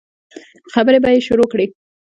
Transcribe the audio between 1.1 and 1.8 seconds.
يې شروع کړې.